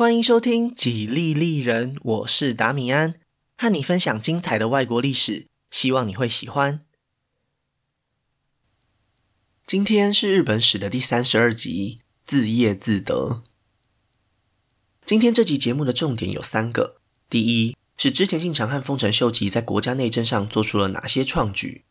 [0.00, 3.16] 欢迎收听《几利利人》，我是达米安，
[3.58, 6.86] 和你分享精彩的外国历史，希望你会喜欢。
[9.66, 13.42] 今天是日本史的第三十二集，自业自得。
[15.04, 16.96] 今天这集节目的重点有三个：
[17.28, 21.82] 第一是织田信长和丰臣秀吉在国家内政上做出了哪些创举；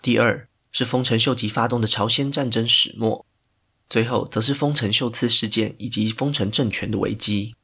[0.00, 3.26] 第二是丰臣秀吉发动的朝鲜战争始末。
[3.90, 7.54] 最后，则是丰臣秀次事件以及丰臣政权的危机。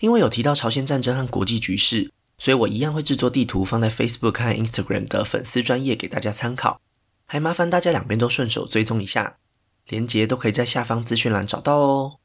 [0.00, 6.80] 因为有提到朝鲜战争和国际局势，所以我一样会制作地图放在 Facebook 和 Instagram 的粉丝专页给大家参考。
[7.26, 9.38] 还麻烦大家两边都顺手追踪一下，
[9.86, 12.18] 连结都可以在下方资讯栏找到哦。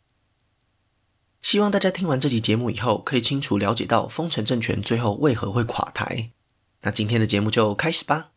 [1.41, 6.29] 希望大家听完这集节目以后，可以清楚了解到丰臣政权最后为何会垮台。
[6.83, 8.29] 那今天的节目就开始吧。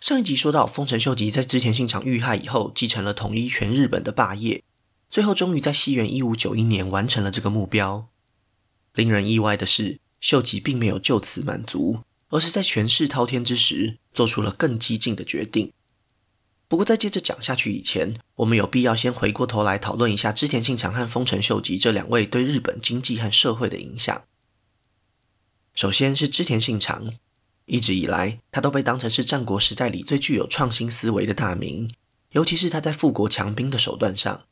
[0.00, 4.62] 上一集说到，丰臣秀吉在织田信长遇害以后，继承了统一全日本的霸业，
[5.10, 8.08] 最后终于在西元一五九一年完成了这个目标。
[8.94, 15.72] 令人意外的是，秀吉并没有就此满足，而是在权势滔天之时，做出了更激进的决定。
[16.68, 24.22] 不过，在接着讲下去以前，我们有必要先回过头来讨论一下织田信长和丰臣秀吉这两位对日本经济和社会的影响。
[25.74, 27.12] 首先是织田信长。
[27.66, 31.92] 一直以来，他都被当成是战国时代里最具有创新思维的大名，
[32.32, 34.46] 尤其是他在富国强兵的手段上。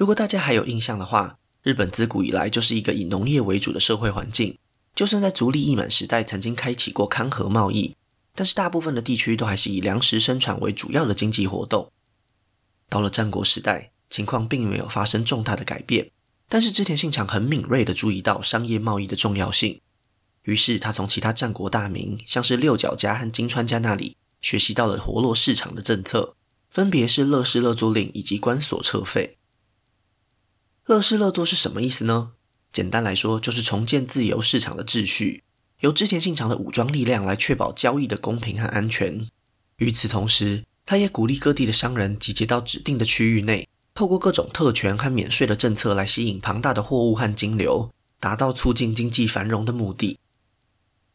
[0.00, 4.56] 如果大家还有印象的话，日本自古以来就是一个以农业为主的社会环境。
[4.94, 7.94] 就算在足利义满时代曾经开启过勘合贸易，
[8.34, 11.92] 但是大部分的地区都还是以粮食生产为主要的经济活动。
[12.88, 16.10] 到了战国时代，情况并没有发生重大的改变，
[16.48, 19.82] 但是织田信长很敏锐地注意到商业贸易的重要性。
[20.44, 26.34] 于是，他从其他战国大名，像是六角家和金川家那里，学习到了活络市场的政策，
[26.70, 29.36] 分别是乐市乐租令以及关所撤费。
[30.86, 32.32] 乐事乐多是什么意思呢？
[32.72, 35.44] 简单来说，就是重建自由市场的秩序，
[35.80, 39.26] 由织田信长的武装力量来确保交易的公平和安全。
[39.76, 50.18] 与此同时，他也鼓励各地的商人集结到指定的区域内，透过各种特权和免税的政策来吸引庞大的货物和金流，达到促进经济繁荣的目的。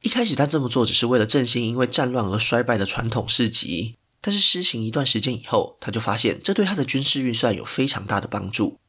[0.01, 8.79] 一开始他这么做只是为了振兴因为战乱而衰败的传统市集，但是施行一段时间以后，他就发现这对他的军事预算有非常大的帮助。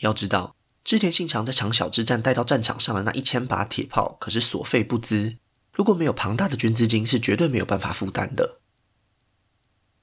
[0.00, 5.36] 要知道，织田信长在长篠之战带到战场上的那一千把铁炮可是所费不貲，
[5.72, 8.58] 如果没有庞大的军资金，是绝对没有办法负担的。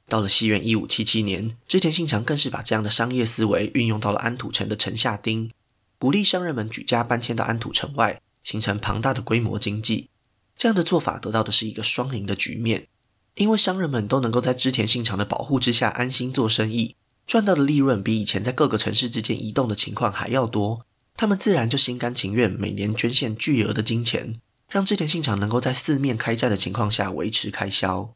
[0.09, 5.49] 到了西元一五七七年，织田信长更是把这样的商业思维运用到了安土城的城下町，
[5.97, 10.09] 鼓励商人们举家搬迁到安土城外，形成庞大的规模经济。
[10.57, 12.87] 这样的做法得到的是一个双赢的局面，
[13.35, 20.85] 因为商人们都能够在织田信长的保护之下安心做生意，赚到的利润比以前在各个城市之间移动的情况还要多，
[21.15, 24.39] 他们自然就心甘情愿每年捐献巨额的金钱，
[24.69, 28.13] 让织田信长能够在四面开战的情况下维持开销。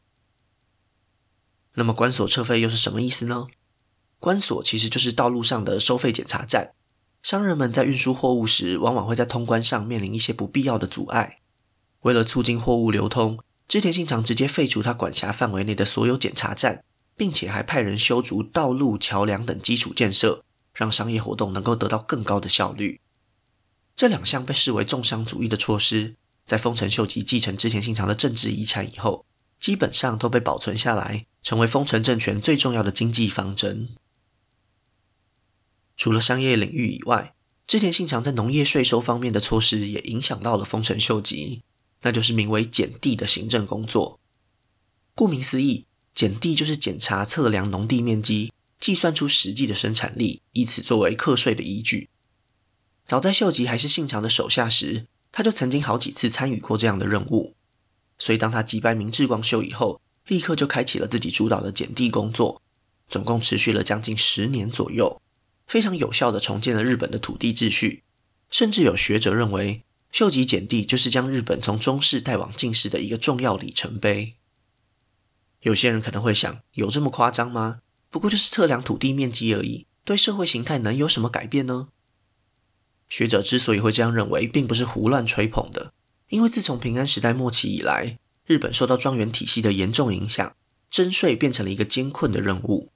[1.74, 3.46] 那么关所撤费又是什么意思呢？
[4.18, 6.72] 关所其实就是道路上的收费检查站，
[7.22, 11.38] 商人们在运输货物时，往往会在通关上面临一些不必要的阻碍。
[12.00, 16.82] 为了促进货物流通，织田信长直接废除他管辖范围内的所有检查站，
[17.18, 23.00] 并且还派人修筑道路、桥梁等基础建设，让商业活动能够得到更高的效率。
[23.94, 26.14] 这两项被视为重商主义的措施，
[26.46, 29.26] 在丰臣秀吉继承织田信长的政治遗产以后，
[29.58, 33.88] 基本上都被保存下来，成为丰臣政权最重要的经济方针。
[35.96, 37.34] 除了商业领域以外，
[37.66, 41.62] 织田信长在农业税收方面的措施也影响到了丰臣秀吉。
[42.02, 44.20] 那就是名为检地的行政工作。
[45.16, 45.84] 顾名思义，
[46.18, 52.08] 检地就是检查测量农地面积，计算出实际的生产力，以此作为课税的依据。
[53.06, 57.54] 早在秀吉还是信长的手下时，他就曾经好几次参与过这样的任务。
[58.18, 62.60] 所以当他击败明智光秀以后，立刻就开启了自己主导的检地工作，
[63.08, 65.22] 总共持续了将近十年左右，
[65.68, 68.02] 非常有效地重建了日本的土地秩序。
[68.50, 74.34] 甚至有学者认为，秀吉检地就是将日本从中世带往近世的一个重要里程碑。
[75.60, 77.80] 有些人可能会想，有这么夸张吗？
[78.10, 81.88] 不过就是测量土地面积而已，对社会形态能有什么改变呢？
[83.08, 85.92] 学者之所以会这样认为，并不是胡乱吹捧的，
[86.28, 90.54] 因为自从平安时代末期以来，日本受到庄园体系的严重影响，
[90.90, 92.92] 征税变成了一个艰困的任务。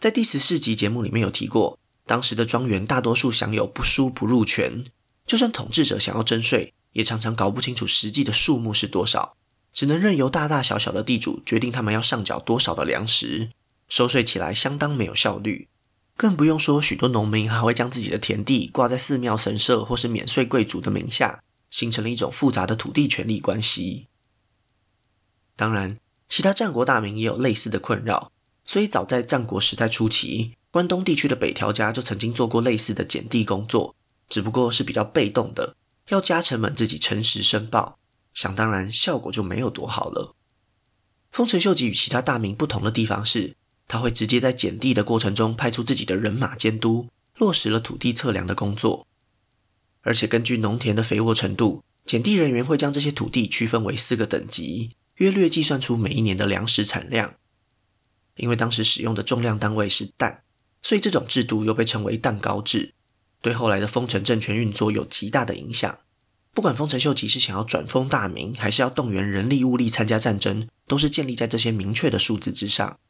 [0.00, 4.84] 在第十四集节目里面有提过，当时的庄园大多数享有不输不入权。
[5.24, 9.36] 就算统治者想要征税，也常常搞不清楚实际的数目是多少，
[9.74, 13.50] 只能任由大大小小的地主决定他们要上缴多少的粮食，
[13.88, 15.68] 收税起来相当没有效率。
[16.16, 24.06] 更不用说许多农民还会将自己的田地挂在寺庙神社或是免税贵族的名下，形成了一种复杂的土地权利关系。
[25.56, 25.98] 当然，
[26.28, 28.30] 其他战国大名也有类似的困扰，
[28.64, 33.96] 所以早在战国时代初期，关东地区的北条家就曾经做过类似的减地工作，
[34.28, 35.74] 只不过是比较被动的，
[36.10, 37.98] 要家臣们自己诚实申报，
[38.34, 40.34] 想当然效果就没有多好了。
[41.32, 43.56] 丰臣秀吉与其他大名不同的地方是，
[43.88, 47.08] 他会直接在减地的过程中派出自己的人马监督，
[47.38, 49.06] 落实了土地测量的工作。
[50.02, 57.34] 而且根据农田的肥沃程度，减地人员会将这些土地区分为四个等级，约略计算出每一年的粮食产量。
[58.36, 60.42] 因为当时使用的重量单位是担，
[60.82, 62.92] 所以这种制度又被称为担高制，
[63.40, 65.98] 对后来的丰臣政权运作有极大的影响。
[66.54, 73.00] 不管丰臣秀吉是想要转封大名，还是要动员人力物力参加战争，都是建立在这些明确的数字之上。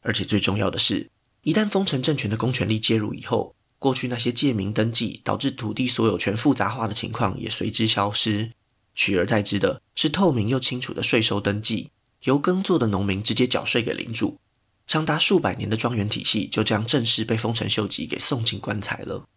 [0.00, 1.08] 而且最重要的是，
[1.42, 8.50] 一旦丰臣政权的公权力介入以后，过去那些借名登记导致土地所有权复杂化的情况也随之消失，
[8.92, 11.92] 取而代之的是透明又清楚的税收登记，
[12.24, 14.40] 由耕作的农民直接缴税给领主，
[14.84, 19.28] 长达数百年的庄园体系就这样正式被丰臣秀吉给送进棺材了。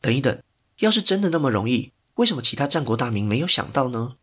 [0.00, 0.40] 等一等。
[0.78, 4.16] 要是真的那么容易，为什么其他战国大名没有想到呢？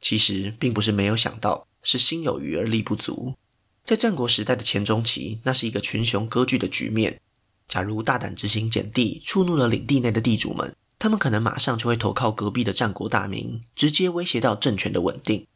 [0.00, 3.34] 其实并不是没有想到，是心有余而力不足。
[3.84, 7.20] 在战国时代的前中期，那是一个群雄割据的局面。
[7.68, 15.46] 假如大胆执行减地，触怒了领地内的地主们，他们可能马上就会投靠隔壁的战国大名，直接威胁到政权的稳定。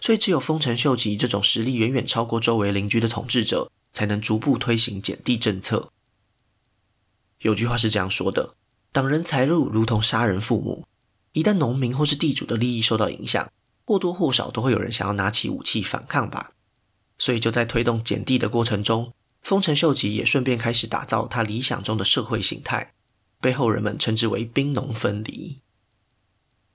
[0.00, 5.90] 所以，只有丰臣秀吉这种实力远远超过周围邻居的统治者，才能逐步推行减地政策。
[7.40, 8.54] 有句话是这样说的。
[8.94, 10.86] 挡人财路如同杀人父母，
[11.32, 13.50] 一旦农民或是地主的利益受到影响，
[13.84, 16.52] 或多或少都会有人想要拿起武器反抗吧。
[17.18, 19.12] 所以就在推动减地的过程中，
[19.42, 22.92] 丰臣秀吉也顺便开始打造他理想中的社会形态，
[23.40, 25.58] 被后人们称之为兵农分离。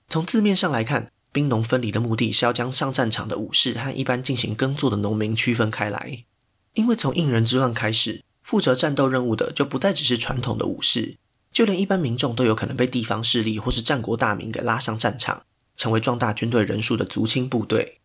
[0.10, 6.25] 从字面上来看，兵农分离的目的是要将上战场的武士和一般进行耕作的农民区分开来，
[6.74, 11.16] 因为从应仁之乱开始，负责战斗任务的就不再只是传统的武士。
[11.51, 15.44] 就连一般民众都有可能被地方势力或是战国大名给拉上战场，
[15.75, 18.00] 成为壮大军队人数的族亲部队。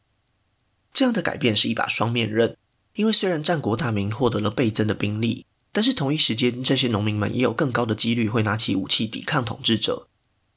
[0.93, 2.57] 这样的改变是一把双面刃，
[2.95, 10.09] 因为虽然战国大名获得了倍增的兵力，但是同一时间，这些农民们也有更高的几率会拿起武器抵抗统治者，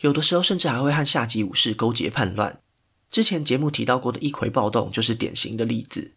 [0.01, 2.61] 有的时候甚至还会和下级武士勾结叛乱。
[3.09, 6.13] 之前节目提到过的一葵暴动就是典型的例子。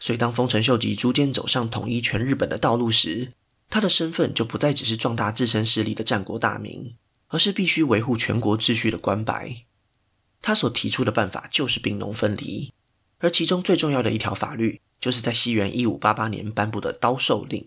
[0.00, 3.34] 所以，当丰臣秀吉逐渐走上统一全日本的道路时，
[3.72, 6.94] 他的身份就不再只是壮大自身势力的战国大名，
[7.28, 9.64] 而是必须维护全国秩序的关白。
[10.42, 12.70] 他所提出的办法就是兵农分离，
[13.20, 17.66] 而其中最重要的一条法律，就是在西元一五八八年颁布的刀狩令。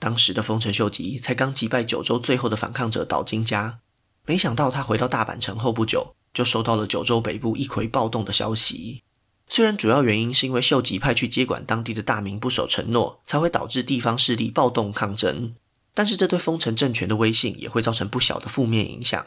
[0.00, 3.78] 当时的丰臣秀吉才刚击败九州最后的反抗者岛津家，
[4.26, 9.04] 没想到他回到大阪城后不久，就收到了九州北部一揆暴动的消息。
[9.48, 15.54] 虽然主要原因是因为秀吉派去接管当地的大名不守承诺，才会导致地方势力暴动抗争，
[15.94, 19.26] 但是这对丰臣政权的威信也会造成不小的负面影响。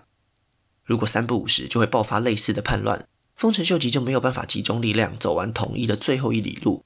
[0.83, 6.83] 如果三不五时就会爆发类似的叛乱，丰臣秀吉就没有办法集中力量走完统一的最后一里路。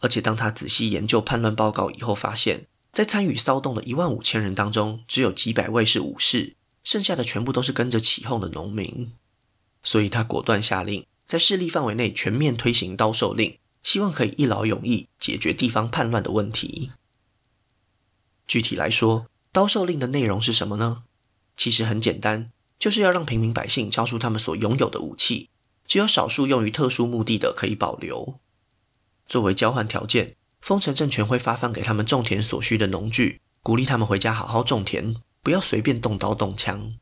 [0.00, 9.12] 而且当他仔细研究叛乱报告以后，发现，在参与骚动的一万五千人当中，只有几百位是武士，剩下的全部都是跟着起哄的农民，
[9.82, 11.06] 所以他果断下令。
[11.26, 16.90] 在势力范围内全面推行刀狩令，希望可以一劳永逸解决地方叛乱的问题。
[18.46, 21.04] 具体来说，刀狩令的内容是什么呢？
[21.56, 25.48] 其实很简单，就是要让平民百姓交出他们所拥有的武器，
[25.86, 28.38] 只有少数用于特殊目的的可以保留。
[29.26, 36.94] 作为交换条件，丰臣政权会发放给他们种田所需的农具，鼓励他们回家好好种田，不要随便动刀动枪。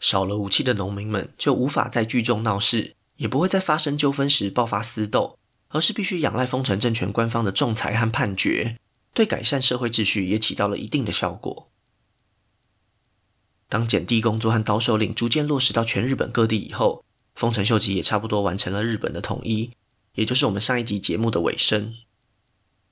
[0.00, 8.78] 少了武器的农民们就无法再聚众闹事，也不会在发生纠纷时爆发私斗，而是必须仰赖丰臣政权官方的仲裁和判决，
[9.12, 11.70] 对改善社会秩序也起到了一定的效果。
[13.68, 19.72] 当减地工作和刀狩令逐渐落实到全日本各地以后，丰臣秀吉也差不多完成了日本的统一，
[20.14, 21.94] 也就是我们上一集节目的尾声。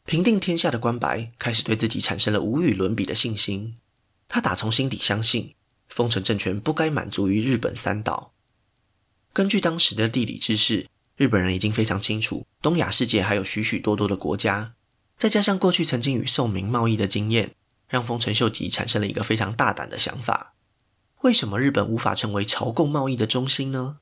[0.04, 3.76] 平定天下的关白开始对自己产生了无与伦比的信心，
[4.26, 5.54] 他打从心底相信。
[5.92, 8.32] 丰臣政权不该满足于日本三岛。
[9.34, 14.74] 根据当时的地理知识，日本人已经非常清楚，东亚世界还有许许多多的国家。
[15.18, 17.54] 再加上过去曾经与宋明贸易的经验，
[17.88, 20.54] 让丰臣秀吉产生了一个非常大胆的想法：
[21.20, 23.98] 为什么日本无法成为朝贡贸易的中心呢？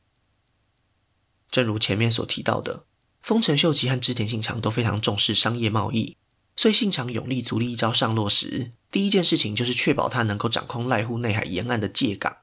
[1.50, 2.86] 正如前面所提到的，
[3.20, 6.16] 丰臣秀吉和织田信长都非常重视商业贸易，
[6.56, 12.38] 所以信长拥立足利义昭上洛时，第一件事情就是确保他能够掌控濑户内海沿岸的界港。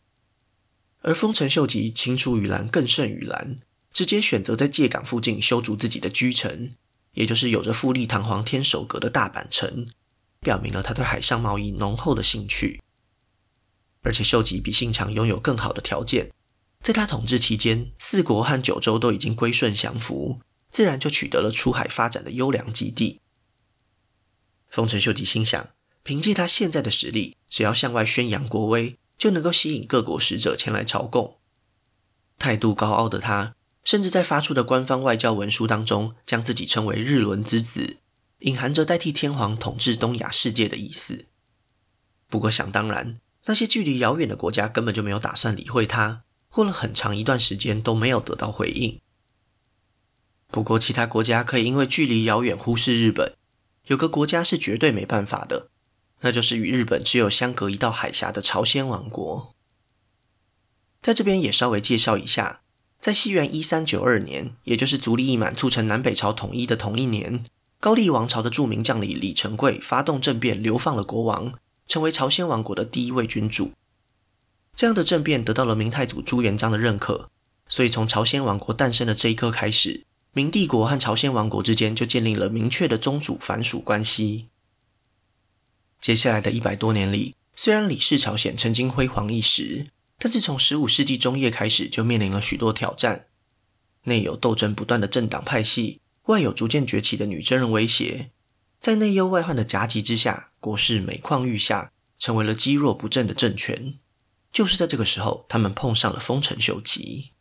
[1.01, 3.59] 而丰臣秀吉青出于蓝更胜于蓝，
[3.91, 6.73] 直接选择在界港附近修筑自己的居城，
[7.13, 9.87] 也就是有着富丽堂皇天守阁的大阪城，
[10.39, 12.81] 表明了他对海上贸易浓厚的兴趣。
[14.03, 16.31] 而且秀吉比信长拥有更好的条件，
[16.81, 20.39] 在他统治期间，四国和九州都已经归顺降服，
[20.71, 23.19] 自然就取得了出海发展的优良基地。
[24.69, 25.69] 丰臣秀吉心想，
[26.07, 31.35] 凭借他现在的实力，只要向外宣扬国威，就能够吸引各国使者前来朝贡。
[32.39, 37.97] 态度高傲的他，甚至在发出的官方外交文书当中，将自己称为日轮之子，
[38.39, 41.25] 隐含着代替天皇统治东亚世界的意思。
[42.29, 43.19] 不过想当然。
[43.47, 49.01] 那些距离遥远的国家根本就没有打算理会他，过了很长一段时间都没有得到回应。
[50.47, 53.35] 不过，其他国家可以因为距离遥远忽视日本，
[53.87, 55.69] 有个国家是绝对没办法的，
[56.21, 59.53] 那就是与日本只有相隔一道海峡的朝鲜王国。
[61.01, 62.61] 在这边也稍微介绍一下，
[62.99, 67.45] 在西元一三九二年，也就是足利义满促成南北朝统一的同一年，
[67.79, 71.53] 高丽王朝的著名将领李成桂发动政变，流放了国王。
[71.89, 73.71] 成为朝鲜王国的第一位君主，
[74.75, 77.29] 这样的政变得到了明太祖朱元璋的认可，
[77.69, 84.49] 所以从朝鲜王国诞生的这一刻开始，明帝国和朝鲜王国之间就建立了明确的宗主藩属关系。
[86.07, 89.87] 接下来的一百多年里，虽然李氏朝鲜曾经辉煌一时，
[90.17, 93.25] 但是从十五世纪中叶开始就面临了许多挑战，
[94.03, 98.31] 内有斗争不断的政党派系，外有逐渐崛起的女真人威胁。
[98.79, 103.95] 在内忧外患的夹击之下，国势每况愈下，成为了积弱不振的政权。
[104.53, 107.31] 就是在这个时候，他们碰上了丰臣秀吉。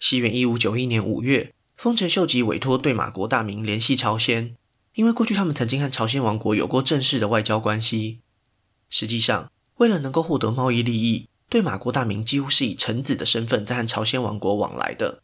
[0.00, 4.56] 西元一五九一年五月，丰臣秀吉委托对马国大名联系朝鲜，
[4.94, 8.20] 因为过去他们曾经和朝鲜王国有过正式的外交关系。
[8.90, 15.22] 实际上，为了能够获得贸易利益，对马国大名几乎是以臣子的身份在和朝鲜王国往来的。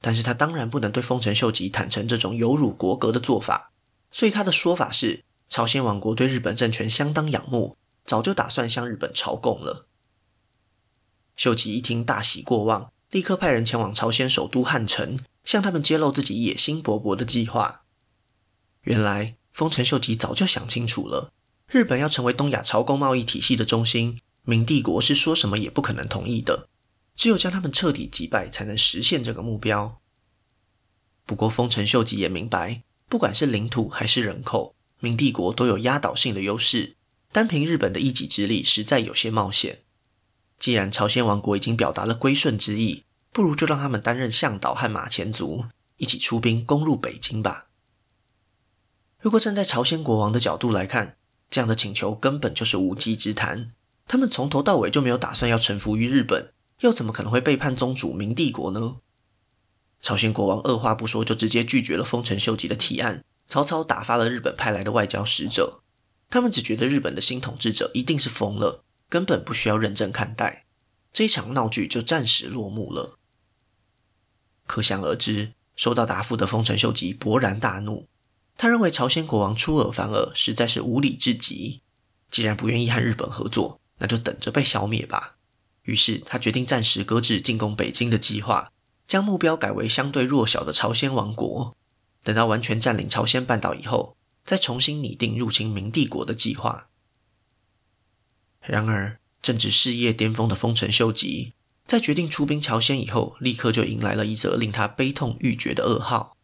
[0.00, 3.72] 但是他当然不能对丰臣秀吉坦诚这种有辱国格的做法。
[4.10, 9.86] 所以他的说法是，朝鲜王国对日本政权相当仰慕，早就打算向日本朝贡了。
[11.36, 17.82] 秀吉一听大喜过望，立刻派人前往朝鲜首都汉城，向他们揭露自己野心勃勃的计划。
[18.82, 21.32] 原来丰臣秀吉早就想清楚了，
[21.70, 26.68] 日本要成为东亚朝贡贸易体系的中心，明帝国是说什么也不可能同意的，
[27.14, 30.00] 只有将他们彻底击败，才能实现这个目标。
[31.26, 32.82] 不过丰臣秀吉也明白。
[33.08, 36.94] 不管是领土还是人口，明帝国都有压倒性的优势。
[37.32, 39.80] 单凭日本的一己之力，实在有些冒险。
[40.60, 45.64] 既然朝鲜王国已经表达了归顺之意，不如就让他们担任向导和马前卒，
[45.96, 47.66] 一起出兵攻入北京吧。
[49.20, 51.16] 如果站在朝鲜国王的角度来看，
[51.50, 53.72] 这样的请求根本就是无稽之谈。
[54.06, 58.96] 他们从头到尾就没有打算要臣服于日本，又怎么可能会背叛宗主明帝国呢？
[60.00, 65.82] 朝鲜国王二话不说就直接拒绝了丰臣秀吉的提案，草草打发了日本派来的外交使者。
[66.30, 70.64] 他们只觉得日本的新统治者一定是疯了，根本不需要认真看待。
[71.12, 73.18] 这一场闹剧就暂时落幕了。
[74.66, 78.06] 可想而知，收到答复的丰臣秀吉勃然大怒，
[78.60, 81.80] 他认为朝鲜国王出尔反尔，实在是无理至极。
[82.30, 85.36] 既然不愿意和日本合作，那就等着被消灭吧。
[85.84, 88.70] 于是他决定暂时搁置进攻北京的计划。
[89.06, 91.74] 将目标改为相对弱小的朝鲜王国，
[92.22, 94.14] 等到完全占领朝鲜半岛以后，
[94.44, 96.88] 再重新拟定入侵明帝国的计划。
[98.60, 101.54] 然而，正值事业巅峰的丰臣秀吉，
[101.86, 106.36] 在决定出兵朝鲜以后，立刻就迎来了一则令他悲痛欲绝的噩耗。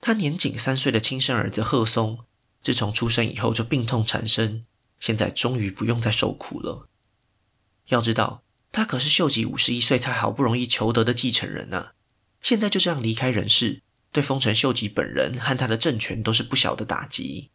[0.00, 2.20] 他年仅三岁的亲生儿子贺松，
[2.62, 4.64] 自从出生以后就病痛缠身，
[5.00, 6.88] 现在终于不用再受苦了。
[7.88, 11.94] 要知道，他可是秀吉五十一岁才好不容易求得的继承人啊！
[12.40, 17.50] 现在就这样离开人世，对丰臣秀吉本人和他的政权都是不小的打击。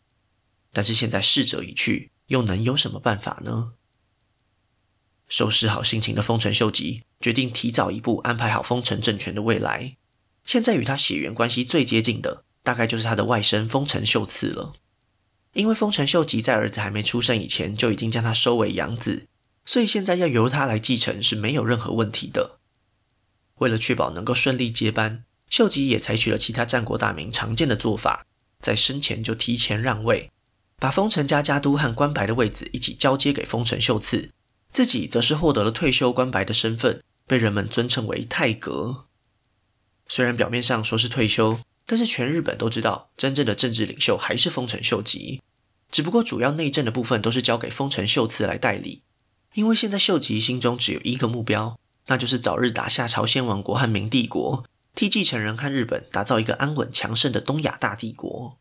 [0.71, 3.73] 但是现在逝者已去，又能有什么办法呢？
[5.29, 9.95] 收拾好心情的丰臣秀吉决定提早一步安排好丰臣政权的未来。
[10.45, 14.73] 现在与他血缘关系最接近的，大概就是他的外甥丰臣秀次了。
[15.53, 19.27] 因为丰臣秀吉在儿子还没出生以前，就已经将他收为养子。
[19.65, 22.57] 所以现在要由他来继承是没有任何问题的。
[23.59, 28.25] 为了确保能够顺利接班，秀吉也采取了其他战国大名常见的做法，
[28.59, 30.29] 在生前就提前让位，
[30.79, 34.31] 把丰臣家家督和关白的位子一起交接给丰臣秀次，
[34.73, 39.05] 自己则是获得了退休关白的身份，被人们尊称为太阁。
[40.07, 45.41] 虽然表面上说是退休，但是全日本都知道，真正的政治领袖还是丰臣秀吉。
[45.91, 49.03] 只不过主要内政的部分都是交给丰臣秀次来代理，
[49.53, 58.57] 因为现在秀吉心中只有一个目标，那就是早日打下朝鲜王国和明帝国，替继承人和日本打造一个安稳强盛的东亚大帝国。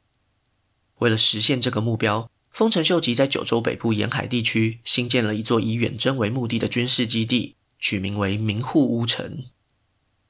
[0.98, 9.44] 为了实现这个目标，丰臣秀吉在九州北部沿海地区新建了一座以远征为目的的军事基地，取名为名护屋城。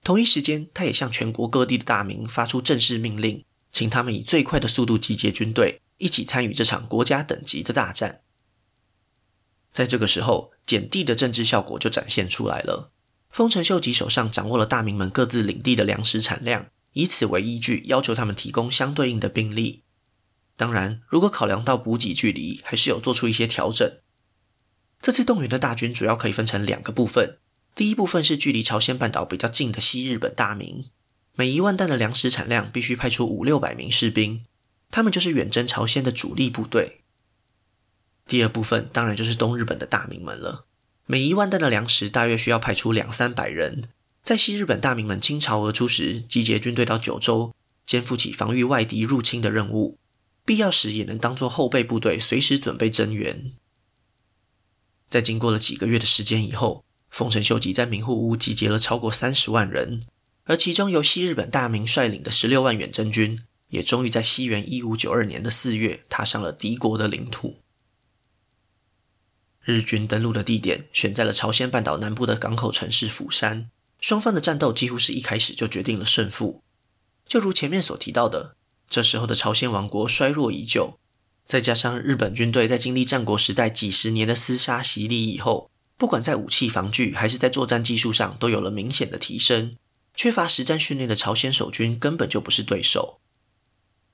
[0.04, 5.80] 同一时间，他也向全国各地的大名发出正式命令，请他们以最快的速度集结军队。
[5.98, 8.22] 一起参与这场国家等级的大战。
[9.72, 12.90] 在这个时候，减地的政治效果就展现出来了。
[13.30, 19.84] 丰臣秀吉手上掌握了大名们各自领地的粮食产量，以此为依据，要求他们提供相对应的兵力。
[20.56, 23.88] 当然，如果考量到补给距离，还是有做出一些调整。
[25.00, 27.38] 这次动员的大军主要可以分成两个部分。
[27.74, 30.84] 第一部分是距离朝鲜半岛比较近的西日本大名，
[31.34, 34.44] 每一万担的粮食产量必须派出五六百名士兵。
[34.90, 37.00] 他们就是远征朝鲜的主力部队。
[38.26, 40.66] 第二部分当然就是东日本的大名们了。
[41.06, 43.88] 每一万担的粮食大约需要派出两三百人，
[44.22, 47.54] 在西日本大名们倾巢而出时，集结军队到九州，
[47.86, 49.98] 肩负起防御外敌入侵的任务，
[50.44, 53.52] 必要时也能当作后备部队，随时准备增援。
[55.08, 60.04] 在经过了几个月的时间以后，丰臣秀吉在名护屋集结了超过三十万人，
[60.42, 63.44] 而其中由西日本大名率领的十六万远征军。
[63.72, 67.56] 也终于在西元一五九二年的四月踏上了敌国的领土。
[69.64, 76.62] 日军登陆的地点选在了朝鲜半岛南部的港口城市釜山，双方的战斗几乎是一开始就决定了胜负。
[77.26, 78.56] 就如前面所提到的，
[78.90, 80.98] 这时候的朝鲜王国衰弱已久，
[81.46, 85.70] 再加上日本军队在经历战国时代几十年的厮杀洗礼以后，
[86.02, 89.76] 不管在武器防具还是在作战技术上都有了明显的提升，
[90.16, 93.20] 缺乏实战训练的朝鲜守军根本就不是对手。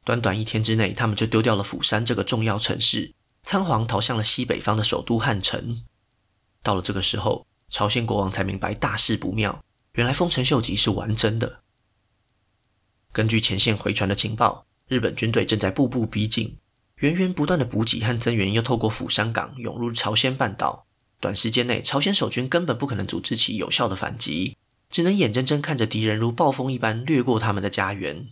[0.04, 5.82] 短短一天之内，他们就丢掉了釜山这个重要城市，仓皇逃向了西北方的首都汉城。
[6.62, 11.60] 到了这个时候，朝鲜国王才明白大事不妙，原来丰臣秀吉是玩真的。
[13.14, 16.58] 根据前线回传的情报，日本军队正在步步逼近，
[16.96, 20.84] 源源不断的补给和增援又透过釜山港涌入朝鲜半岛。
[21.20, 24.56] 短时间内，朝鲜守军根本不可能组织起有效的反击，
[24.88, 28.28] 只能眼睁睁看着敌人如暴风一般掠过他们的家园。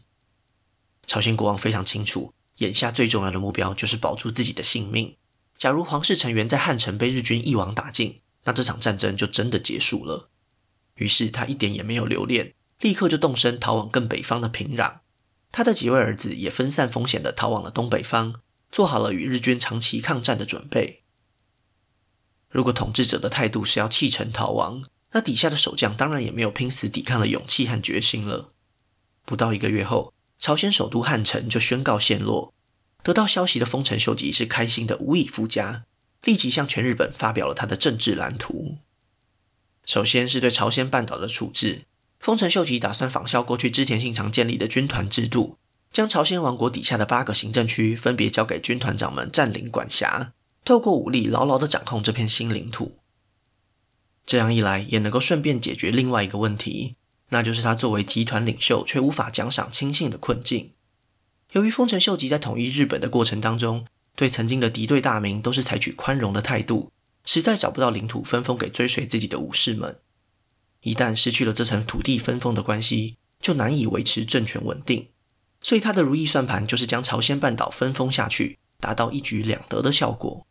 [1.07, 5.16] 朝鲜国王非常清楚，眼下最重要的目标就是保住自己的性命。
[5.59, 10.29] 假如皇室成员在汉城被日军一网打尽，那这场战争就真的结束了。
[10.96, 15.01] 于是他一点也没有留恋，立刻就动身逃往更北方的平壤。
[15.51, 21.05] 他的几位儿子也分散风险地逃往了东北方，做好了与日军长期抗战的准备。
[22.57, 28.51] 如果统治者的态度是要弃城逃亡，那底下的守将当然也没有拼死抵抗的勇气和决心了。
[29.27, 32.55] 不到一个月后，朝鲜首都汉城就宣告陷落。
[33.03, 35.85] 得到消息的丰臣秀吉是开心的无以复加，
[36.25, 38.79] 立即向全日本发表了他的政治蓝图。
[39.85, 41.83] 首先是对朝鲜半岛的处置，
[42.19, 45.59] 丰臣秀吉打算仿效过去织田信长建立的军团制度，
[45.92, 50.33] 将朝鲜王国底下的八个行政区分别交给军团长们占领管辖，
[50.66, 52.98] 透过武力牢牢地掌控这片新领土。
[54.26, 56.96] 这样一来，也能够顺便解决另外一个问题。
[57.29, 60.72] 那就是他作为集团领袖却无法奖赏亲信的困境。
[61.52, 66.90] 由于丰臣秀吉在统一日本的过程当中，对曾经的敌对大名都是采取宽容的态度，
[67.24, 70.00] 实在找不到领土分封给追随自己的武士们。
[70.83, 75.07] 一旦失去了这层土地分封的关系，就难以维持政权稳定。
[75.62, 80.45] 所以他的如意算盘就是将朝鲜半岛分封下去，达到一举两得的效果。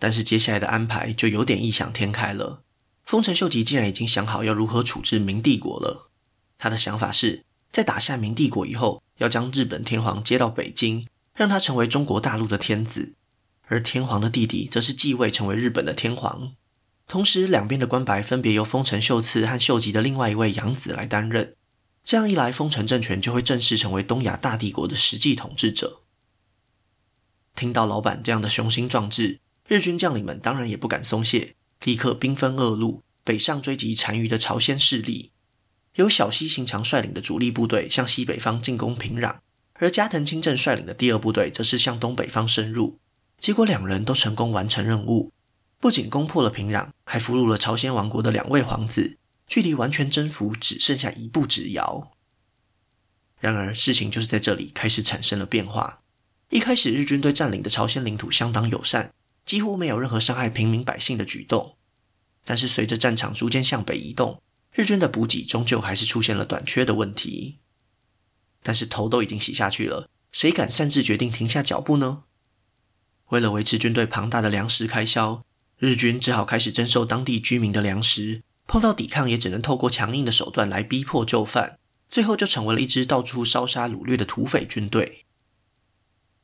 [0.00, 2.64] 但是接下来的安排就有点异想天开了。
[3.04, 6.10] 丰臣秀吉竟然已经想好要如何处置明帝国了。
[6.58, 13.12] 他的想法是在打下明帝国以后，要将日本天皇接到北京，让他成为中国大陆的天子，
[13.66, 16.52] 而天皇的弟弟则是继位成为日本的天皇。
[17.06, 21.54] 同时，两边的关白分别由丰臣秀次和秀吉的另外一位养子来担任。
[22.04, 26.00] 这样一来，丰臣政权就会正式成为东亚大帝国的实际统治者。
[27.56, 31.54] 听到老板这样的雄心壮志，日军将领们当然也不敢松懈。
[31.84, 35.30] 立刻兵分二路，北上追击残余的朝鲜势力。
[35.94, 39.36] 由小西行长率领的主力部队向西北方进攻平壤，
[39.74, 42.98] 而加藤清正率领的第二部队则是向东北方深入。
[43.38, 45.32] 结果两人都成功完成任务，
[45.78, 52.10] 不仅攻破了平壤，还俘虏了朝鲜王国的两位皇子，距离完全征服只剩下一步之遥。
[53.38, 56.02] 然而，事情就是在这里开始产生了变化。
[56.48, 59.12] 一开始，日军对占领的朝鲜领土相当友善。
[59.50, 61.76] 几乎没有任何伤害平民百姓的举动，
[62.44, 64.40] 但是随着战场逐渐向北移动，
[64.72, 67.58] 日军的补给终究还是出现了短缺的问题。
[68.62, 72.22] 但是头都已经洗下去了，谁敢擅自决定停下脚步呢？
[73.30, 75.44] 为了维持军队庞大的粮食开销，
[75.78, 78.44] 日军只好开始征收当地居民的粮食。
[78.68, 85.26] 碰到抵抗，也只能透过强硬的手段来逼迫就范，最后就成为了一支到处烧杀掳掠的土匪军队。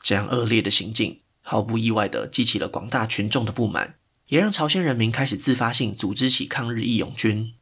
[0.02, 3.94] 这样恶劣的行径，毫不意外地激起了广大群众的不满，
[4.26, 7.54] 也让朝鲜人民开始自发性组织起抗日义勇军。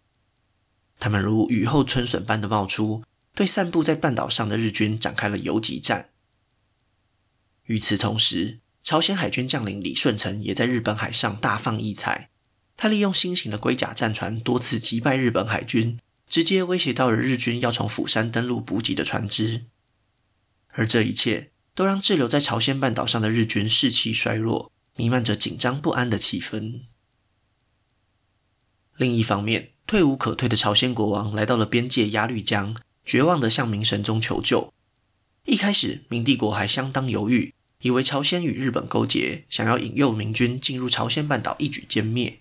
[0.99, 6.09] 他们如雨后春笋般的冒出，对散布在半岛上的日军展开了游击战。
[7.65, 12.31] 与此同时，朝鲜海军将领李舜臣也在日本海上大放异彩。
[12.79, 19.67] 他利用新型的龟甲战船多次击败日本海军，直接威胁到了日军要从釜山登陆补给的船只。
[20.69, 26.83] 而这一切都让滞留在朝鲜半岛上的日军士气衰弱，弥漫着紧张不安的气氛。
[28.97, 34.73] 另一方面，退无可退的朝鲜国王来到了边界鸭绿江，绝望地向明神宗求救。
[35.47, 42.39] 一开始，明帝国还相当犹豫，以为朝鲜与日本勾结，想要引诱明军进入朝鲜半岛，一举歼灭。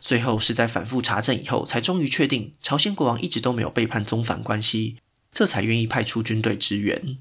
[0.00, 4.96] 最后是在反复查证以后，才终于确定朝鲜国王一直都没有背叛宗藩关系，
[5.30, 7.18] 这才愿意派出军队支援。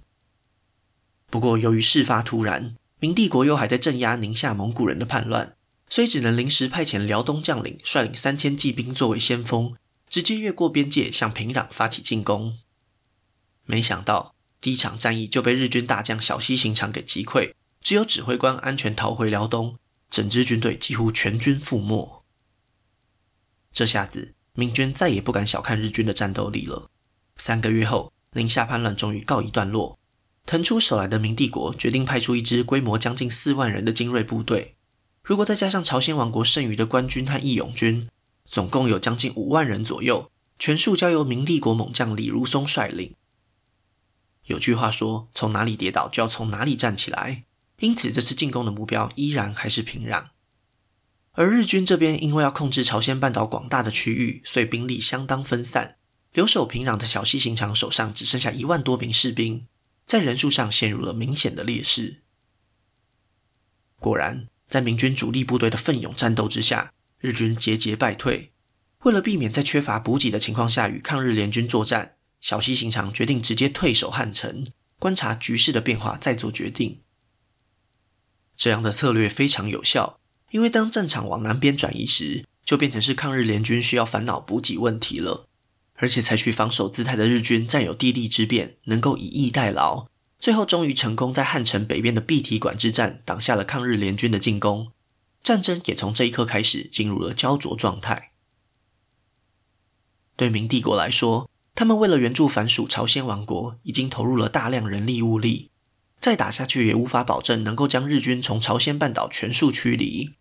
[1.34, 5.56] 不过，由于事发突然，明帝国又还在镇压宁夏蒙古人的叛乱，
[5.90, 9.76] 所以只能临时派遣辽东将领率领三千骑兵作为先锋，
[10.08, 12.60] 直接越过边界向平壤发起进攻。
[13.66, 19.76] 没想到，第一场战役就被日军大将小西行长给击溃，只有指挥官安全逃回辽东，
[20.12, 22.24] 整支军队几乎全军覆没。
[23.72, 26.92] 这下子，明军再也不敢小看日军的战斗力了。
[27.38, 29.98] 三个月后，宁夏叛乱终于告一段落。
[30.46, 34.76] 腾出手来的明帝国决定派出一支规模将近四万人的精锐部队，
[35.24, 38.10] 如果再加上朝鲜王国剩余的官军和义勇军，
[38.46, 40.30] 总共有将近五万人左右，
[40.60, 43.16] 全数交由明帝国猛将李如松率领。
[44.46, 47.46] 有句话说：“从哪里跌倒，就要从哪里站起来。”
[47.80, 50.26] 因此，这次进攻的目标依然还是平壤。
[51.32, 55.96] 而日军这边因为要控制朝鲜半岛广大的区域，所以兵力相当分散。
[56.34, 59.66] 留守平壤的小西行长手上只剩下一万多名士兵，
[60.06, 62.22] 在人数上陷入了明显的劣势。
[64.00, 68.52] 果然，在明军主力部队的奋勇战斗之下，日军节节败退。
[69.04, 74.68] 为了避免在缺乏补给的情况下与抗日联军作战，小西行长决定直接退守汉城，
[75.00, 77.02] 观察局势的变化再做决定。
[78.56, 80.20] 这样的策略非常有效。
[80.52, 85.48] 因为当战场往南边转移时，就变成是抗日联军需要烦恼补给问题了。
[85.96, 90.08] 而且采取防守姿态的日军占有地利之便，能够以逸待劳，
[90.40, 94.92] 最后终于成功在汉城北边的碧提馆之战挡下了抗日联军的进攻。
[95.44, 98.32] 战争也从这一刻开始进入了胶着状态。
[100.36, 105.70] 对明帝国来说，他们为了援助反属朝鲜王国，已经投入了大量人力物力，
[106.20, 110.34] 再打下去也无法保证能够将日军从朝鲜半岛全数驱离。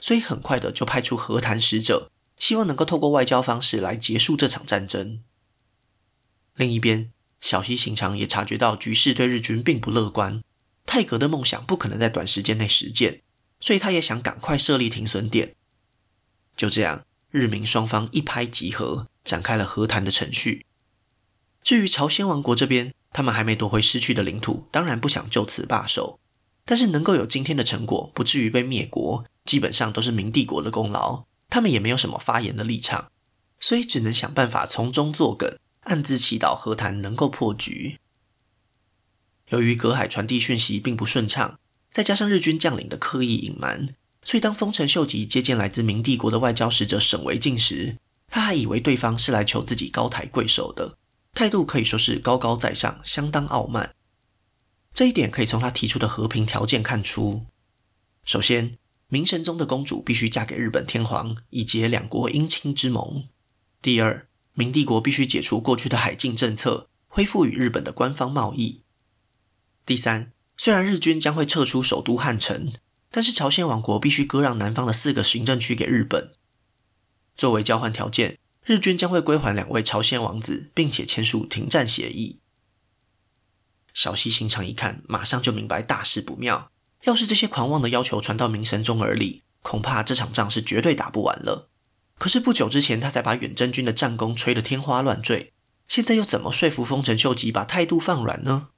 [0.00, 5.22] 所以很快的就派出和谈使者，希望能够透过外交方式来结束这场战争。
[6.54, 10.42] 另一边，小西行长也察觉到局势对日军并不乐观，
[10.86, 13.22] 泰格的梦想不可能在短时间内实现，
[13.60, 15.54] 所以他也想赶快设立停损点。
[16.56, 20.66] 就这样，日明双方一拍即合，展开了和谈的程序。
[21.62, 26.18] 至于朝鲜王国这边，他们还没夺回失去的领土，当然不想就此罢手，
[26.64, 29.24] 但是能够有今天的成果，不至于被灭国。
[29.44, 33.10] 基本上都是明帝国的功劳，他们也没有什么发言的立场，
[33.58, 37.98] 所以只能想办法从中作梗，暗自祈祷和谈能够破局。
[39.48, 41.58] 由于隔海传递讯息并不顺畅，
[41.90, 47.96] 再加上日军将领的刻意隐瞒，所以当丰臣秀吉接见来自明帝国的外交使者沈惟敬时，
[48.28, 50.98] 他还以为对方是来求自己高抬贵手的，
[51.32, 53.94] 态度可以说是高高在上，相当傲慢。
[54.92, 57.46] 这一点可以从他提出的和平条件看出。
[58.24, 58.76] 首先，
[59.10, 63.26] 明神宗的公主必须嫁给日本天皇，以结两国姻亲之盟。
[63.80, 68.82] 第二，明帝国必须解除过去的海禁政策，恢复与日本的官方贸易。
[69.86, 72.74] 第三，虽然日军将会撤出首都汉城，
[73.10, 76.34] 但是朝鲜王国必须割让南方的四个行政区给日本。
[77.34, 82.42] 作为交换条件，日军将会归还两位朝鲜王子，并且签署停战协议。
[83.94, 86.70] 小西行长一看，马上就明白大事不妙。
[87.04, 91.68] 要是这些狂妄的要求传到明神宗耳里，恐怕这场仗是绝对打不完了。
[92.18, 95.52] 可是不久之前，他才把远征军的战功吹得天花乱坠，
[95.86, 98.70] 现在又怎么说服丰臣秀吉把态度放软呢？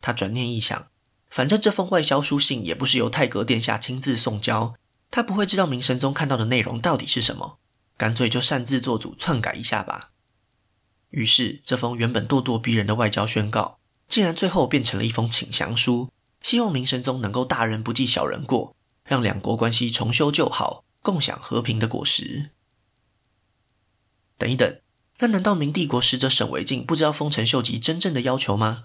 [0.00, 0.88] 他转念一想，
[1.28, 4.74] 反正这封外交书信也不是由太阁殿下亲自送交，
[5.10, 7.58] 他不会知道明神宗看到的内容到底是什么。
[7.98, 10.12] 干脆就擅自做主篡改一下吧。
[11.10, 16.08] 于是，这封原本咄咄逼人的外交宣告，竟然最后变成了一封请降书，
[16.40, 22.50] 希望明神宗能够大人不计小人过，让两国关系重修旧好，共享和平的果实。
[24.36, 24.80] 等一等，
[25.18, 28.84] 那难道明帝国使者沈惟敬不知道丰臣秀吉真正的要求吗？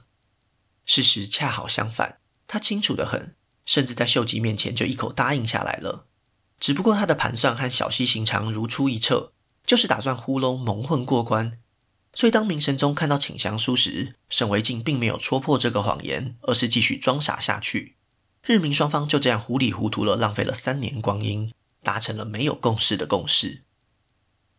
[0.85, 3.35] 事实恰好相反，他清楚得很，
[3.65, 6.07] 甚至在秀吉面前就一口答应下来了。
[6.59, 9.33] 只不过他的盘算和小西行长如出一辙，
[9.65, 11.59] 就是打算糊弄蒙混过关。
[12.13, 17.95] 所以当明神宗看到请降书时，沈惟敬并没有戳破这个谎言，而是继续装傻下去。
[18.43, 23.63] 日明双方就这样糊里糊涂了，浪费了三年光阴，达成了没有共识的共识。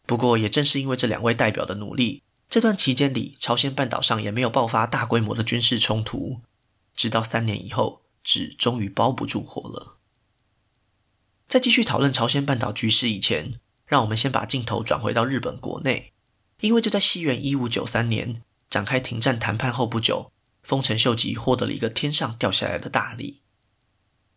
[0.07, 6.41] 不过，也正是因为这两位代表的努力，这段期间里，朝鲜半岛上也没有爆发大规模的军事冲突。
[6.97, 9.99] 直到三年以后，纸终于包不住火了。
[11.47, 16.14] 在继续讨论朝鲜半岛局势以前，让我们先把镜头转回到日本国内，
[16.65, 23.43] 因为就在西元一五九三年展开停战谈判后不久，丰臣秀吉获得了一个天上掉下来的大礼。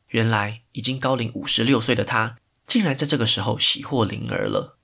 [0.09, 2.37] 原来，已经高龄五十六岁的他，
[2.67, 4.77] 竟然在这个时候喜获麟儿了。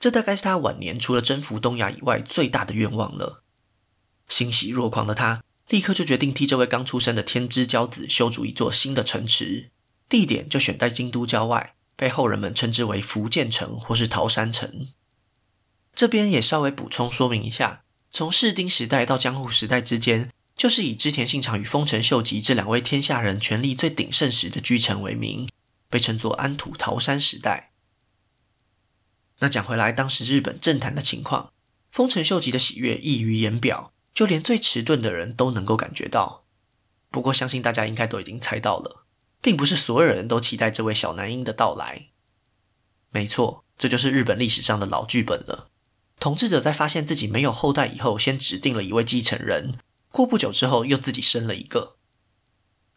[0.00, 3.44] 这大概是他晚年除了征服东亚以外最大的愿望了。
[4.26, 9.70] 欣喜若狂的他，立刻就决定替这位刚出生的天之骄子修筑一座新的城池，
[10.08, 14.88] 地点就选在京都郊外，被后人们称之为福建城或是桃山城。
[15.94, 25.48] 这边也稍微补充说明一下，从室町时代到江户时代之间，就是以织田信长与丰臣秀吉这两位天下人权力最鼎盛时的居城为名，
[25.88, 27.72] 被称作安土桃山时代。
[29.40, 31.52] 那讲回来，当时日本政坛的情况，
[31.90, 36.44] 丰臣秀吉的喜悦溢于言表，就连最迟钝的人都能够感觉到。
[37.10, 39.04] 不过，相信大家应该都已经猜到了，
[39.42, 42.10] 并不是所有人都期待这位小男婴的到来。
[43.10, 45.71] 没错，这就是日本历史上的老剧本了。
[46.22, 49.80] 统治者在发现自己没有后代以后，先指定了一位继承人，
[50.12, 51.96] 过不久之后又自己生了一个。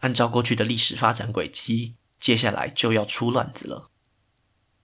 [0.01, 3.89] 按照过去的历史发展轨迹，接下来就要出乱子了。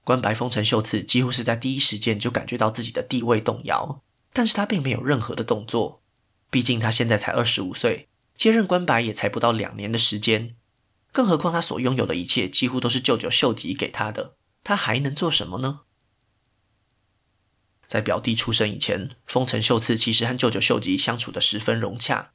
[0.04, 4.02] 关白丰臣秀次几乎是在第一时间就感觉到自己的地位动摇，
[4.34, 6.02] 但是他并没有任何的动作。
[6.50, 10.56] 毕竟他现在才二十五岁，接任关白也才不到两年的时间，
[11.12, 15.82] 更何况他所拥有的一切几乎都是舅舅秀吉给他的，他还能做什么呢？
[17.92, 22.32] 在表弟出生以前，丰臣秀次其实和舅舅秀吉相处得十分融洽，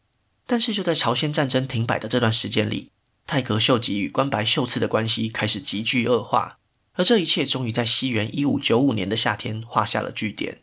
[0.47, 2.91] 但是就在朝鲜战争停摆的这段时间里，
[3.27, 6.59] 太阁秀吉与关白秀次的关系开始急剧恶化。
[6.93, 10.61] 而这一切终于在西元一五九五年的夏天画下了句点。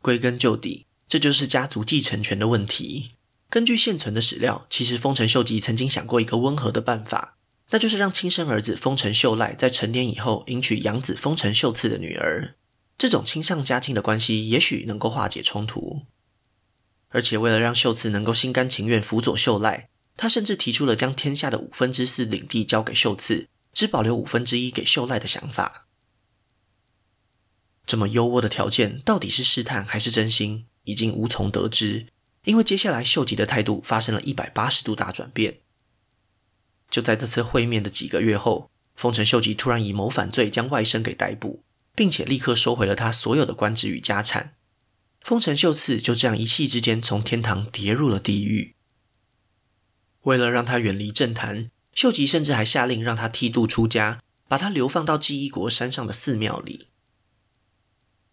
[0.00, 3.10] 归根究底，这就是家族继承权的问题。
[3.50, 7.36] 根据现存的史料，其实丰臣秀吉曾经想过一个温和的办法，
[7.70, 12.54] 那就是让亲生儿子丰臣秀赖在成年以后迎娶养子丰臣秀次的女儿。
[13.02, 16.02] 这种亲上加亲的关系，也许能够化解冲突。
[17.08, 23.48] 而且为了让秀次能够心甘情愿辅佐秀赖，他甚至提出了将天下的五分之四领地交给秀次。
[23.72, 25.88] 只保留五分之一给秀赖的想法，
[27.84, 32.06] 这么优渥的条件到底是试探还是真心，已经无从得知。
[32.44, 35.58] 因为接下来秀吉的态度发生了一百八十度大转变。
[36.88, 44.54] 就在这次会面的几个月后，丰臣秀吉突然以谋反罪将外甥给逮捕，并且立刻收回了他所有的官职与家产。
[45.20, 48.74] 丰臣秀次就这样一气之间从天堂跌入了地狱。
[50.22, 51.70] 为了让他远离政坛。
[51.94, 56.88] 秀吉甚至还下令让他剃度出家，把他流放到纪伊国山上的寺庙里。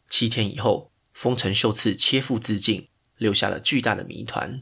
[0.09, 4.61] 七天以后，丰臣秀次切腹自尽，留下了巨大的谜团。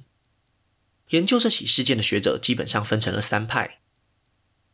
[1.09, 3.81] 研究这起事件的学者基本上分成了三派。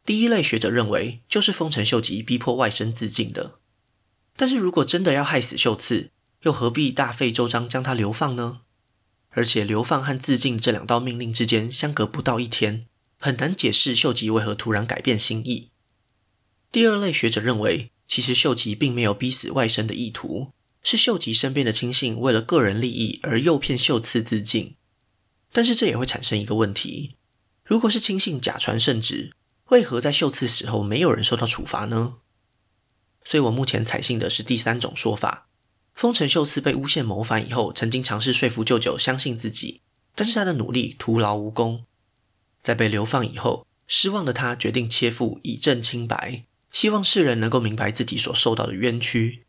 [0.06, 3.60] 第一类学者认为，就是丰臣秀吉逼迫外甥自尽的。
[4.36, 8.62] 但是如果真的要害死秀次，又何必大费周章将他流放呢？
[9.30, 12.86] 而且流放和自尽这两道命令之间相隔不到一天。
[13.20, 15.70] 很难解释秀吉为何突然改变心意。
[16.72, 20.52] 第二类学者认为，其实秀吉并没有逼死外甥的意图，
[20.84, 24.76] 是秀吉身边的亲信为了个人利益而诱骗秀次自尽。
[25.54, 27.12] 但是这也会产生一个问题：
[27.64, 29.32] 如果是亲信假传圣旨，
[29.70, 32.18] 为何在秀次死后没有人受到处罚呢？
[33.26, 35.48] 所以我目前采信的是第三种说法：
[35.94, 39.82] 丰臣秀次被诬陷谋反以后，曾经尝试说服舅舅相信自己，
[40.16, 41.86] 但是他的努力徒劳无功。
[42.62, 49.46] 在被流放以后，失望的他决定切腹以证清白，希望世人能够明白自己所受到的冤屈。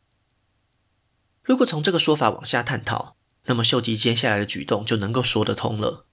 [1.43, 6.07] 如果从这个说法往下探讨，那么秀吉接下来的举动就能够说得通了。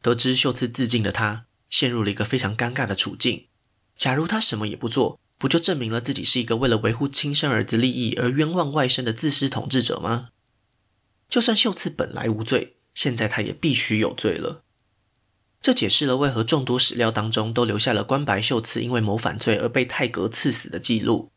[0.00, 3.48] 得知秀次自尽的他，陷入了一个非常尴尬的处境。
[3.96, 10.30] 假如他什么也不做，不就证明了自己是一个为了维护亲生儿子利益而冤枉外甥的自私统治者吗？
[11.28, 14.64] 就算秀次本来无罪，现在他也必须有罪了。
[15.60, 21.30] 这解释了为何众多史料当中都留下了关白秀次因为谋反罪而被太阁赐死的记录。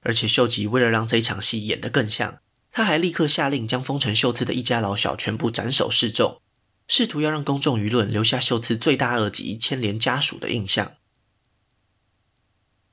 [0.00, 2.38] 而且秀吉为了让这一场戏演得更像，
[2.70, 6.40] 他还立刻下令将丰臣秀次的一家老小全部斩首示众，
[6.86, 10.95] 试图要让公众舆论留下秀次罪大恶极、牵连家属的印象。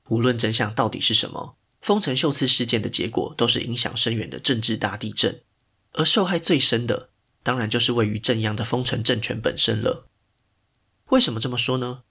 [0.08, 5.42] 无论真相到底是什么，丰臣秀次事件的结果都是影响深远的政治大地震，
[5.92, 7.10] 而受害最深的，
[7.42, 10.06] 当然就是位于正央的丰臣政权本身了。
[11.10, 12.02] 为什么这么说呢？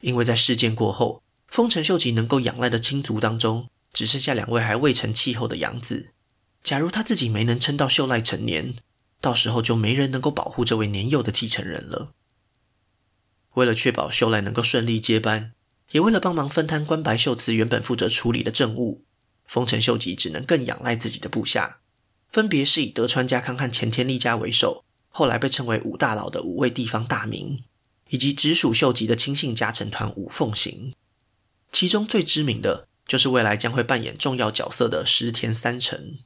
[0.00, 6.12] 因为在事件过后，丰臣秀吉能够仰赖的亲族当中，只剩下两位还未成气候的养子。
[6.62, 8.74] 假如他自己没能撑到秀赖成年，
[9.20, 12.12] 到时候就没人能够保护这位年幼的继承人了。
[13.54, 15.52] 为了确保秀赖能够顺利接班，
[15.92, 19.04] 也为了帮忙分摊关白秀次原本负责处理的政务，
[19.46, 21.78] 丰臣秀吉只能更仰赖自己的部下，
[22.28, 27.64] 分别是以德川家康和前田利家为首，后来被称为五大佬的五位地方大名，
[28.10, 30.92] 以及直属秀吉的亲信家臣团五奉行。
[31.70, 32.88] 其中最知名的。
[33.04, 36.18] 就是未来将会扮演重要角色的石田三成。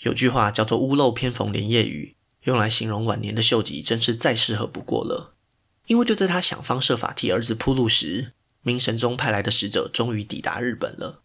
[0.00, 5.37] 有句话叫做“屋漏偏逢连夜雨”，用来形容晚年的秀吉真是再适合不过了。
[5.88, 11.22] 因为就在他想方设法替儿子铺路时，明神宗派来的使者终于抵达日本了。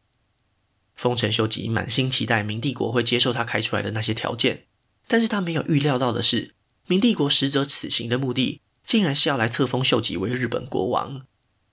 [0.95, 4.65] 丰臣秀吉满心期待明帝国会接受他开出来的那些条件，
[5.08, 6.54] 但是他没有预料到的是，
[6.88, 11.26] 明帝国使者此行的目的，竟然是要来册封秀吉为日本国王。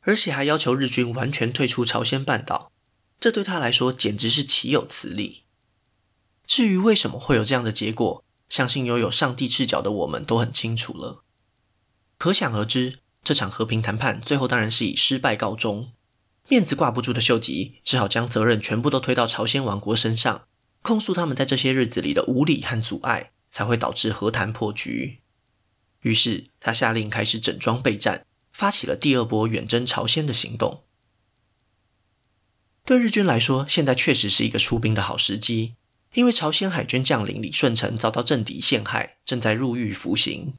[0.02, 2.72] 而且还要求日军完全退出朝鲜半岛，
[3.20, 5.42] 这对他来说简直是岂有此理。
[6.46, 11.22] 至于为什么会有这样的结果，相信拥有上帝视角的我们都很清楚了。
[12.20, 15.90] 可想而知，这场和平谈判最后当然是以失败告终。
[16.50, 20.42] 面子挂不住的秀吉只好将责任全部都推到朝鲜王国身上，
[20.82, 25.20] 控诉他们在这些日子里的无理和阻碍，才会导致和谈破局。
[26.02, 28.26] 于是他下令开始整装备战。
[28.52, 30.82] 发起了第二波远征朝鲜的行动。
[32.84, 35.76] 对日军来说，现在确实是一个出兵的好时机，
[36.14, 40.54] 因为朝鲜海军将领李舜臣遭到政敌陷害，正在入狱服刑。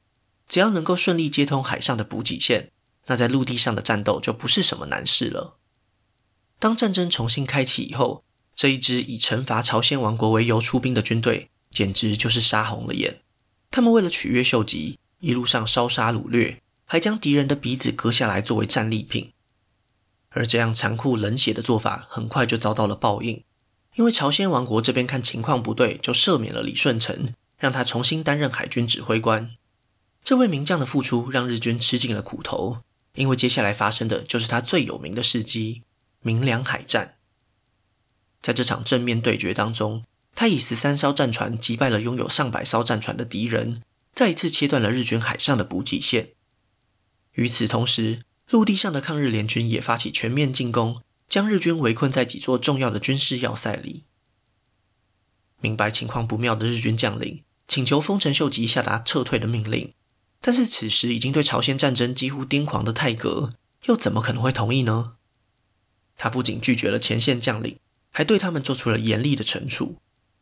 [0.52, 2.72] 只要能够顺利接通海上的补给线，
[3.06, 5.58] 那在陆地上的战斗就不是什么难事了。
[6.60, 13.22] 当战争重新开启以后，这一支以惩罚朝鲜王国为由出兵的军队，简直就是杀红了眼。
[13.70, 16.62] 他们为了取悦秀吉，一路上烧杀掳掠。
[16.84, 19.32] 还将敌人的鼻子割下来作为战利品，
[20.32, 23.46] 而这样残酷冷血的做法很快就遭到了报应，
[23.96, 29.52] 因为朝鲜王国这边看情况不对，就赦免了李舜臣，让他重新担任海军指挥官。
[30.24, 32.80] 这位名将的付出让日军吃尽了苦头，
[33.16, 35.82] 因为接下来发生的就是他最有名的事迹——
[36.22, 37.16] 鸣梁海战。
[38.42, 40.04] 在这场正面对决当中，
[40.34, 43.82] 他以十三艘战船击败了拥有上百艘战船的敌人，
[44.14, 46.34] 再一次切断了日军海上的补给线。
[47.34, 54.04] 与此同时，陆地上的抗日联军也发起全面进攻，将日军围困在几座重要的军事要塞里。
[55.60, 59.94] 明白情况不妙的日军将领请求丰臣秀吉下达撤退的命令，
[60.42, 63.54] 但是此时已经对朝鲜战争几乎癫狂的太阁
[63.86, 65.14] 又怎么可能会同意呢？
[66.18, 67.78] 他不仅拒绝了前线将领，
[68.10, 69.98] 还对他们做出了严厉的惩处。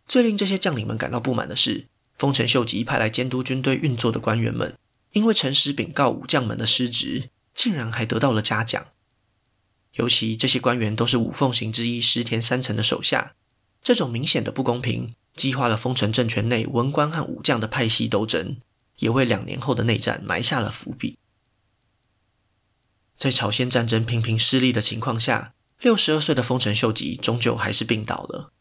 [0.07, 4.75] 最令这些将领们感到不满的是，丰臣秀吉派来监督军队运作的官员们。
[5.12, 8.88] 因为诚实禀告武将们的失职，竟然还得到了嘉奖。
[9.93, 13.33] 尤其这些官员都是五奉行之一石田三成的手下，
[13.81, 18.57] 这种明显的不公平，激化了丰臣政权内文官和武将的派系斗争，
[18.99, 21.17] 也为两年后的内战埋下了伏笔。
[23.17, 28.53] 在朝鲜战争频频失利的情况下，六十二岁的丰臣秀吉终究还是病倒了。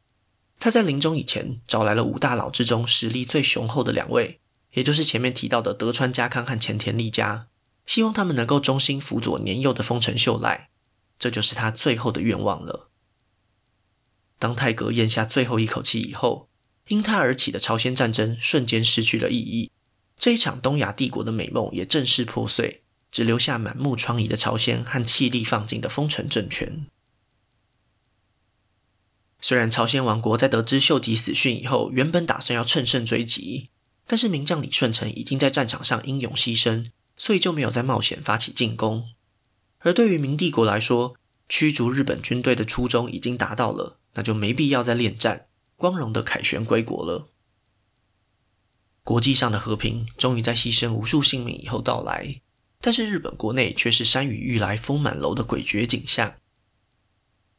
[0.59, 4.41] 他在临终以前，找来了五大佬之中实力最雄厚的两位。
[4.73, 7.49] 也就是前面提到的德川家康和前田利家，
[7.87, 10.69] 希望他们能够忠心辅佐年幼的丰臣秀赖，
[11.19, 12.91] 这就是他最后的愿望了。
[14.39, 16.51] 当泰阁咽下最后一口气以后，
[16.89, 19.71] 因他而起的朝鲜战争瞬间失去了意义，
[20.19, 26.87] 这一场东亚帝国的美梦也正式破碎，只留下满目疮痍的朝鲜和气力放尽的丰臣政权。
[29.41, 33.71] 虽然朝鲜王国在得知秀吉死讯以后，原本打算要乘胜追击。
[34.11, 39.11] 但是名将李舜臣已经在战场上英勇牺牲，所以就没有再冒险发起进攻。
[39.81, 41.15] 而对于明帝国来说，
[41.47, 47.29] 驱逐日本军队的初衷已经达到了，那就没必要再恋战，光荣的凯旋归国了。
[49.09, 52.43] 国际上的和平终于在牺牲无数性命以后到来，
[52.79, 56.35] 但是日本国内却是山雨欲来风满楼的诡谲景象。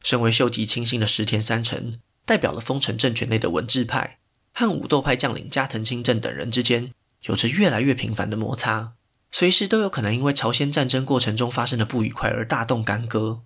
[0.04, 4.20] 身为秀吉亲信的石田三成，代表了丰臣政权内的文治派
[4.54, 6.94] 和武斗派将领加藤清正等人之间
[7.24, 8.92] 有着越来越频繁的摩擦，
[9.32, 13.42] 随时都有可能因为朝鲜战争过程中发生的不愉快而大动干戈。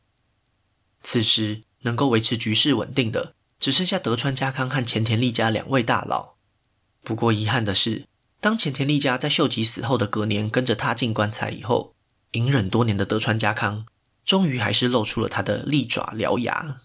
[1.01, 6.34] 此时能够维持局势稳定的，只剩下德川家康和前田利家两位大佬。
[7.05, 8.07] 不过遗憾的是，
[8.41, 11.95] 当前田利家在秀吉死后的隔年跟着他进棺材以后，
[12.33, 13.87] 隐忍多年的德川家康，
[14.25, 16.81] 终于还是露出了他的利爪獠牙。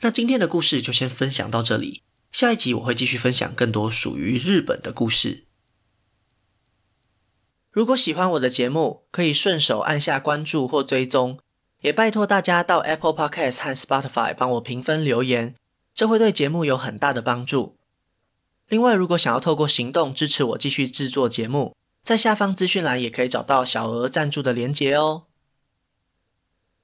[0.00, 5.46] 那今天的故事就先分享到这里，下一集我会继续分享更多属于日本的故事。
[7.70, 11.40] 如果喜欢我的节目，可以顺手按下关注或追踪，
[11.82, 15.54] 也拜托大家到 Apple Podcast 和 Spotify 帮我评分留言，
[15.98, 17.74] 这会对节目有很大的帮助。
[18.68, 21.74] 另外，如果想要透过行动支持我继续制作节目，
[22.04, 25.24] 在下方资讯栏也可以找到小额赞助的连结哦。